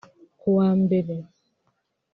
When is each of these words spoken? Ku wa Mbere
Ku 0.39 0.47
wa 0.57 0.69
Mbere 0.81 1.15